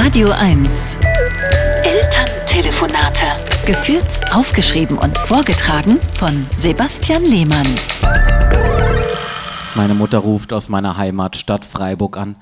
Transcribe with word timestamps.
Radio 0.00 0.30
1. 0.30 0.96
Elterntelefonate. 1.82 3.26
Geführt, 3.66 4.20
aufgeschrieben 4.32 4.96
und 4.96 5.18
vorgetragen 5.18 5.98
von 6.14 6.46
Sebastian 6.56 7.24
Lehmann. 7.24 7.66
Meine 9.74 9.94
Mutter 9.94 10.18
ruft 10.18 10.52
aus 10.52 10.68
meiner 10.68 10.96
Heimatstadt 10.96 11.64
Freiburg 11.64 12.16
an. 12.16 12.36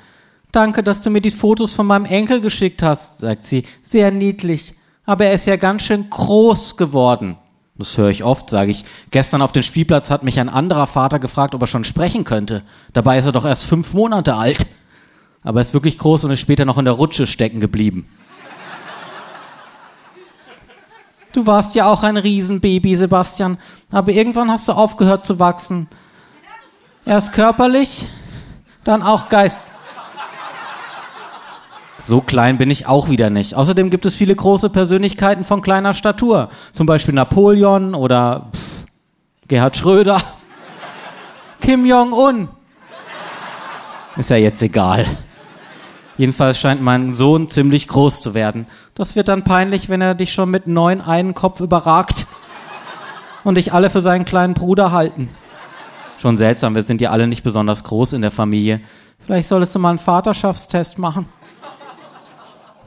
Danke, 0.52 0.82
dass 0.82 1.00
du 1.00 1.08
mir 1.08 1.22
die 1.22 1.30
Fotos 1.30 1.72
von 1.72 1.86
meinem 1.86 2.04
Enkel 2.04 2.42
geschickt 2.42 2.82
hast, 2.82 3.20
sagt 3.20 3.44
sie. 3.44 3.64
Sehr 3.80 4.10
niedlich. 4.10 4.74
Aber 5.06 5.24
er 5.24 5.32
ist 5.32 5.46
ja 5.46 5.56
ganz 5.56 5.80
schön 5.80 6.10
groß 6.10 6.76
geworden. 6.76 7.38
Das 7.78 7.96
höre 7.96 8.10
ich 8.10 8.22
oft, 8.22 8.50
sage 8.50 8.70
ich. 8.70 8.84
Gestern 9.10 9.40
auf 9.40 9.52
dem 9.52 9.62
Spielplatz 9.62 10.10
hat 10.10 10.24
mich 10.24 10.38
ein 10.40 10.50
anderer 10.50 10.86
Vater 10.86 11.18
gefragt, 11.18 11.54
ob 11.54 11.62
er 11.62 11.66
schon 11.66 11.84
sprechen 11.84 12.24
könnte. 12.24 12.64
Dabei 12.92 13.16
ist 13.16 13.24
er 13.24 13.32
doch 13.32 13.46
erst 13.46 13.64
fünf 13.64 13.94
Monate 13.94 14.34
alt. 14.34 14.66
Aber 15.46 15.60
er 15.60 15.64
ist 15.64 15.74
wirklich 15.74 15.96
groß 15.96 16.24
und 16.24 16.32
ist 16.32 16.40
später 16.40 16.64
noch 16.64 16.76
in 16.76 16.84
der 16.84 16.94
Rutsche 16.94 17.24
stecken 17.24 17.60
geblieben. 17.60 18.08
Du 21.32 21.46
warst 21.46 21.76
ja 21.76 21.86
auch 21.86 22.02
ein 22.02 22.16
Riesenbaby, 22.16 22.96
Sebastian. 22.96 23.56
Aber 23.92 24.10
irgendwann 24.10 24.50
hast 24.50 24.66
du 24.66 24.72
aufgehört 24.72 25.24
zu 25.24 25.38
wachsen. 25.38 25.86
Erst 27.04 27.32
körperlich, 27.32 28.08
dann 28.82 29.04
auch 29.04 29.28
geist. 29.28 29.62
So 31.98 32.20
klein 32.20 32.58
bin 32.58 32.68
ich 32.68 32.88
auch 32.88 33.08
wieder 33.08 33.30
nicht. 33.30 33.54
Außerdem 33.54 33.88
gibt 33.90 34.04
es 34.04 34.16
viele 34.16 34.34
große 34.34 34.68
Persönlichkeiten 34.68 35.44
von 35.44 35.62
kleiner 35.62 35.94
Statur. 35.94 36.48
Zum 36.72 36.88
Beispiel 36.88 37.14
Napoleon 37.14 37.94
oder 37.94 38.50
pff, 38.52 38.86
Gerhard 39.46 39.76
Schröder. 39.76 40.20
Kim 41.60 41.86
Jong-un. 41.86 42.48
Ist 44.16 44.30
ja 44.30 44.36
jetzt 44.36 44.60
egal. 44.60 45.06
Jedenfalls 46.18 46.58
scheint 46.58 46.80
mein 46.80 47.14
Sohn 47.14 47.48
ziemlich 47.48 47.88
groß 47.88 48.22
zu 48.22 48.32
werden. 48.32 48.66
Das 48.94 49.16
wird 49.16 49.28
dann 49.28 49.44
peinlich, 49.44 49.88
wenn 49.88 50.00
er 50.00 50.14
dich 50.14 50.32
schon 50.32 50.50
mit 50.50 50.66
neun 50.66 51.00
einen 51.00 51.34
Kopf 51.34 51.60
überragt 51.60 52.26
und 53.44 53.56
dich 53.56 53.72
alle 53.72 53.90
für 53.90 54.00
seinen 54.00 54.24
kleinen 54.24 54.54
Bruder 54.54 54.92
halten. 54.92 55.28
Schon 56.18 56.38
seltsam, 56.38 56.74
wir 56.74 56.82
sind 56.82 57.00
ja 57.02 57.10
alle 57.10 57.26
nicht 57.26 57.42
besonders 57.42 57.84
groß 57.84 58.14
in 58.14 58.22
der 58.22 58.30
Familie. 58.30 58.80
Vielleicht 59.18 59.48
solltest 59.48 59.74
du 59.74 59.78
mal 59.78 59.90
einen 59.90 59.98
Vaterschaftstest 59.98 60.98
machen. 60.98 61.28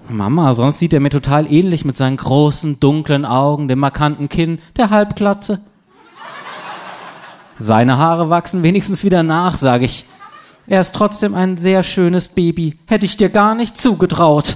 Mama, 0.07 0.53
sonst 0.55 0.79
sieht 0.79 0.93
er 0.93 0.99
mir 0.99 1.11
total 1.11 1.51
ähnlich 1.51 1.85
mit 1.85 1.95
seinen 1.95 2.17
großen, 2.17 2.79
dunklen 2.79 3.25
Augen, 3.25 3.67
dem 3.67 3.77
markanten 3.77 4.27
Kinn, 4.27 4.59
der 4.75 4.89
Halbglatze. 4.89 5.59
Seine 7.59 7.97
Haare 7.97 8.29
wachsen 8.31 8.63
wenigstens 8.63 9.03
wieder 9.03 9.21
nach, 9.21 9.53
sage 9.53 9.85
ich. 9.85 10.05
Er 10.69 10.81
ist 10.81 10.93
trotzdem 10.93 11.33
ein 11.33 11.57
sehr 11.57 11.81
schönes 11.81 12.29
Baby. 12.29 12.77
Hätte 12.85 13.07
ich 13.07 13.17
dir 13.17 13.29
gar 13.29 13.55
nicht 13.55 13.75
zugetraut. 13.75 14.55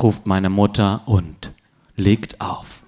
Ruft 0.00 0.28
meine 0.28 0.50
Mutter 0.50 1.02
und 1.06 1.52
legt 1.96 2.40
auf. 2.40 2.84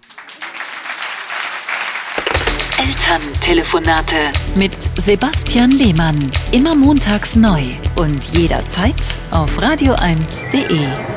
Elterntelefonate 2.78 4.16
mit 4.54 4.76
Sebastian 4.96 5.70
Lehmann. 5.70 6.30
Immer 6.52 6.76
montags 6.76 7.34
neu 7.34 7.64
und 7.96 8.22
jederzeit 8.32 8.94
auf 9.32 9.58
radio1.de. 9.58 11.15